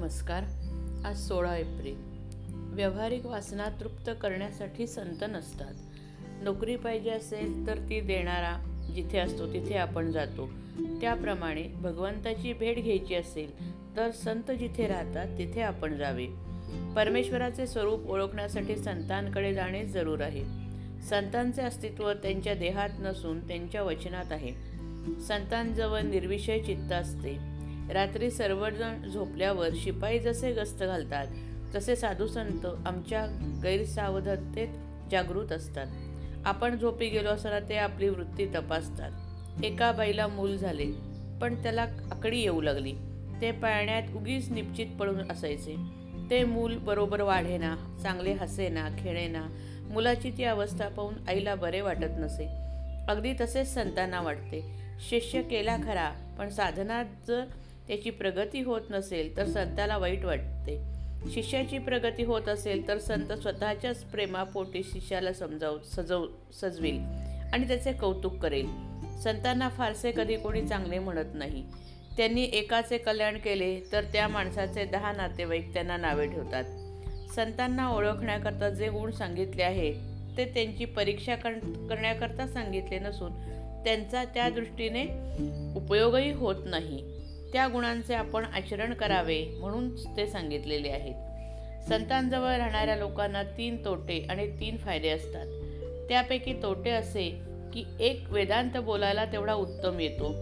नमस्कार. 0.00 0.42
आज 1.06 1.28
सोळा 1.28 1.56
एप्रिल. 1.56 1.96
व्यावहारिक 2.48 3.26
वासना 3.26 3.68
तृप्त 3.68 4.10
करण्यासाठी 4.22 4.86
संत 4.86 5.24
नसतात. 5.28 5.74
नोकरी 6.42 6.76
पाहिजे 6.76 7.10
असेल 7.10 7.66
तर 7.66 7.78
ती 7.78 8.00
देणारा 8.00 8.84
जिथे 8.94 9.18
असतो 9.18 9.52
तिथे 9.52 9.74
आपण 9.74 10.12
जातो. 10.12 10.48
त्याप्रमाणे 11.00 11.62
भगवंताची 11.62 12.52
भेट 12.52 12.82
घ्यायची 12.82 13.14
असेल 13.14 13.72
तर 13.96 14.10
संत 14.10 14.50
जिथे 14.50 14.86
राहतात 14.86 15.38
तिथे 15.38 15.60
आपण 15.60 15.96
जावे. 15.96 16.26
परमेश्वराचे 16.96 17.66
स्वरूप 17.66 18.10
ओळखण्यासाठी 18.10 18.76
संतांकडे 18.76 19.54
जाणे 19.54 19.86
जरूर 19.86 20.20
आहे. 20.20 20.44
संतांचे 21.02 21.62
अस्तित्व 21.62 22.12
त्यांच्या 22.12 22.54
देहात 22.54 22.90
नसून 22.98 23.48
त्यांच्या 23.48 23.82
वचनात 23.82 24.32
आहे. 24.32 24.52
संतांजवळ 25.20 26.00
निर्विषय 26.00 26.58
चित्त 26.58 26.92
असते. 26.92 27.55
रात्री 27.92 28.30
सर्वजण 28.30 29.08
झोपल्यावर 29.08 29.68
शिपाई 29.74 30.18
जसे 30.18 30.52
गस्त 30.52 30.82
घालतात 30.82 31.26
तसे 31.74 31.96
साधू 31.96 32.26
संत 32.26 32.66
आमच्या 32.86 33.26
गैरसावधतेत 33.62 34.68
जागृत 35.10 35.52
असतात. 35.52 35.86
आपण 36.44 36.76
झोपी 36.78 37.08
गेलो 37.08 37.28
असताना 37.28 37.68
ते 37.68 37.76
आपली 37.76 38.08
वृत्ती 38.08 38.46
तपासतात. 38.46 39.64
एका 39.64 39.92
बाईला 39.92 40.26
मूल 40.26 40.56
झाले 40.56 40.86
पण 41.40 41.62
त्याला 41.62 41.82
आकडी 41.82 42.40
येऊ 42.40 42.60
लागली. 42.60 42.92
ते 43.40 43.52
पाळण्यात 43.52 44.02
उगीच 44.16 44.50
निश्चित 44.50 44.86
पडून 45.00 45.30
असायचे. 45.30 45.76
ते 46.30 46.44
मूल 46.44 46.76
बरोबर 46.78 47.20
वाढेना 47.20 47.98
चांगले 48.02 48.32
हसेना 48.32 48.88
खेळेना 48.98 49.46
मुलाची 49.90 50.30
ती 50.30 50.44
अवस्था 50.44 50.88
पाहून 50.88 51.14
आईला 51.28 51.54
बरे 51.54 51.80
वाटत 51.80 52.18
नसे. 52.18 52.48
अगदी 53.08 53.32
तसेच 53.40 53.74
संतांना 53.74 54.20
वाटते. 54.20 54.60
शिष्य 55.00 55.42
केला 55.42 55.76
खरा 55.76 56.10
पण 56.38 56.48
साधनात 56.48 57.04
जर 57.28 57.44
त्याची 57.88 58.10
प्रगती 58.10 58.60
होत 58.62 58.80
नसेल 58.90 59.36
तर 59.36 59.46
संताला 59.46 59.96
वाईट 59.98 60.24
वाटते. 60.24 60.96
शिष्याची 61.34 61.78
प्रगती 61.78 62.22
होत 62.22 62.48
असेल 62.48 62.88
तर 62.88 62.98
संत 62.98 63.32
स्वतःच्याच 63.32 64.04
प्रेमापोटी 64.04 64.82
शिष्याला 64.82 65.32
समजाव 65.32 65.78
सजव 65.78 66.26
सजविल 66.60 66.98
आणि 67.52 67.68
त्याचे 67.68 67.92
कौतुक 67.92 68.36
करेल. 68.36 68.66
संतांना 69.22 69.68
फारसे 69.68 70.12
कधी 70.12 70.36
कोणी 70.36 70.66
चांगले 70.66 70.98
म्हणत 70.98 71.34
नाही. 71.34 71.64
त्यांनी 72.16 72.42
एकाचे 72.42 72.98
कल्याण 72.98 73.38
केले 73.38 73.80
तर 73.92 74.04
त्या 74.04 74.28
माणसाचे 74.28 74.84
दहा 74.84 75.12
नातेवाईक 75.12 75.72
त्यांना 75.74 75.96
नावे 75.96 76.26
ठेवतात. 76.26 76.64
संतांना 77.34 77.88
ओळखण्याकरता 77.90 78.70
जे 78.70 78.88
गुण 78.88 79.10
सांगितले 79.10 79.62
आहे 79.62 79.92
ते 80.36 80.44
त्यांची 80.44 80.84
परीक्षा 80.84 81.34
कर 81.34 81.52
करण्याकरता 81.88 82.46
सांगितले 82.46 82.98
नसून 82.98 83.32
त्यांचा 83.84 84.24
त्या 84.24 84.48
दृष्टीने 84.50 85.04
उपयोगही 85.76 86.32
होत 86.32 86.56
नाही. 86.64 87.15
त्या 87.52 87.68
गुणांचे 87.68 88.14
आपण 88.14 88.44
आचरण 88.44 88.94
करावे 88.94 89.44
म्हणून 89.60 90.16
ते 90.16 90.26
सांगितलेले 90.26 90.88
आहेत. 90.88 91.14
संतांजवळ 91.88 92.56
राहणाऱ्या 92.56 92.96
लोकांना 92.96 93.42
तीन 93.42 93.84
तोटे 93.84 94.26
आणि 94.30 94.50
तीन 94.60 94.76
फायदे 94.76 95.08
असतात. 95.08 95.46
त्यापैकी 96.08 96.62
तोटे 96.62 96.90
असे 96.90 97.40
की 97.74 97.84
एक 98.00 98.24
वेदांत 98.30 98.76
बोलायला 98.76 99.24
तेवढा 99.24 99.54
उत्तम 99.54 100.00
येतो. 100.00 100.32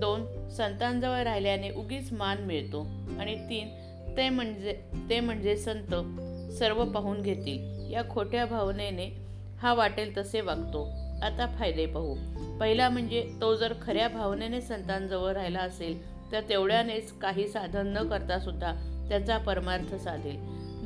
दोन 0.00 0.48
संतांजवळ 0.48 1.18
राहिल्याने 1.18 1.70
उगीच 1.70 2.12
मान 2.12 2.38
मिळतो. 2.38 2.86
आणि 3.18 3.36
तीन 3.50 3.68
ते 4.16 4.28
म्हणजे 4.28 4.80
ते 5.10 5.20
म्हणजे 5.20 5.56
संत 5.56 5.94
सर्व 6.52 6.84
पाहून 6.84 7.22
घेतील. 7.22 7.92
या 7.92 8.02
खोट्या 8.10 8.46
भावनेने 8.46 9.10
हा 9.58 9.74
वाटेल 9.74 10.16
तसे 10.16 10.40
वागतो. 10.40 10.88
आता 11.22 11.56
फायदे 11.58 11.86
पाहू. 11.86 12.16
पहिला 12.60 12.88
म्हणजे 12.88 13.30
तो 13.40 13.54
जर 13.54 13.72
खऱ्या 13.82 14.08
भावनेने 14.08 14.60
संतांजवळ 14.60 15.32
राहिला 15.32 15.60
असेल 15.60 16.13
तर 16.32 16.40
तेवढ्यानेच 16.48 17.18
काही 17.18 17.48
साधन 17.48 17.86
न 17.86 18.08
करता 18.08 18.38
सुद्धा 18.38 18.72
त्याचा 19.08 19.38
परमार्थ 19.38 19.94
साधेल. 19.94 20.36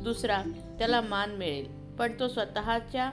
दुसरा 0.03 0.43
त्याला 0.79 1.01
मान 1.01 1.31
मिळेल. 1.31 1.79
पण 1.99 2.11
तो 2.19 2.27
स्वतःच्या 2.27 3.11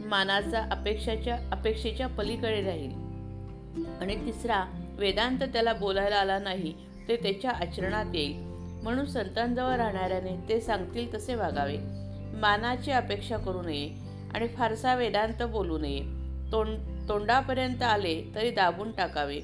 मानाचा 0.00 0.60
अपेक्षाच्या 0.60 1.38
अपेक्षेच्या 1.52 2.06
पलीकडे 2.06 2.62
राहील. 2.62 2.90
आणि 4.00 4.26
तिसरा 4.26 4.64
वेदांत 4.96 5.38
त्याला 5.38 5.72
बोलायला 5.72 6.16
आला 6.16 6.38
नाही 6.38 6.74
ते 7.08 7.16
त्याच्या 7.16 7.50
आचरणात 7.50 8.14
येईल. 8.14 8.36
म्हणून 8.82 9.06
संतांजवळ 9.06 9.74
राहणाऱ्याने 9.74 10.48
ते 10.48 10.60
सांगतील 10.60 11.14
तसे 11.14 11.34
वागावे. 11.34 11.76
मानाची 12.36 12.90
अपेक्षा 12.90 13.36
करू 13.36 13.62
नये 13.62 13.90
आणि 14.34 14.48
फारसा 14.48 14.94
वेदांत 14.94 15.42
बोलू 15.42 15.78
नये. 15.78 16.00
तोंड 16.52 16.78
तोंडापर्यंत 17.08 17.82
आले 17.82 18.22
तरी 18.34 18.50
दाबून 18.50 18.92
टाकावे. 18.92 19.40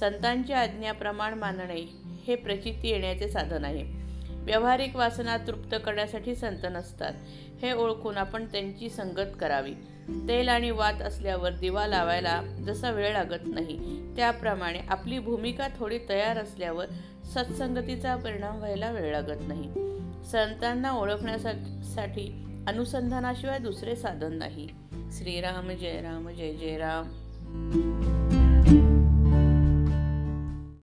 संतांची 0.00 0.52
आज्ञा 0.52 0.92
प्रमाण 0.92 1.34
मानणे 1.34 1.88
हे 2.26 2.36
प्रचिती 2.36 2.88
येण्याचे 2.88 3.28
साधन 3.28 3.64
आहे. 3.64 3.84
व्यावहारिक 4.28 4.96
वासना 4.96 5.36
तृप्त 5.36 5.76
करण्यासाठी 5.86 6.34
संत 6.34 6.58
नसतात. 6.64 7.12
हे 7.62 7.72
ओळखून 7.72 8.16
आपण 8.16 8.44
त्यांची 8.44 8.88
संगत 8.88 9.30
करावी. 9.40 9.74
तेल 10.28 10.48
आणि 10.48 10.70
वात 10.70 11.02
असल्यावर 11.02 11.52
दिवा 11.52 11.86
लावायला 11.86 12.42
जसा 12.42 12.90
वेळ 12.90 13.12
लागत 13.12 13.46
नाही 13.46 13.78
त्याप्रमाणे 14.16 14.78
आपली 14.88 15.18
भूमिका 15.18 15.68
थोडी 15.78 15.98
तयार 16.08 16.38
असल्यावर 16.38 16.86
सत्संगतीचा 17.34 18.16
परिणाम 18.16 18.56
व्हायला 18.56 18.90
वेळ 18.90 19.12
लागत 19.12 19.40
नाही. 19.40 19.70
संतांना 20.26 20.92
ओळखण्यासाठी 20.92 22.44
अनुसंधानाशिवाय 22.66 23.58
दुसरे 23.58 23.96
साधन 23.96 24.32
नाही. 24.32 24.68
श्रीराम 24.92 25.70
जय 25.70 26.00
राम 26.00 26.28
जय 26.28 26.52
जय 26.52 26.76
राम. 26.78 28.27